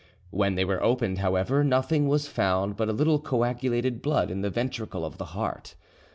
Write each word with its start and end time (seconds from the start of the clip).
When 0.31 0.55
they 0.55 0.65
were 0.65 0.81
opened, 0.81 1.19
however, 1.19 1.63
nothing 1.63 2.07
was 2.07 2.27
found 2.27 2.75
but 2.75 2.89
a 2.89 2.91
little 2.91 3.19
coagulated 3.19 4.01
blood 4.01 4.31
in 4.31 4.41
the 4.41 4.49
ventricle 4.49 5.05
of 5.05 5.19
the 5.19 5.25
heart. 5.37 5.75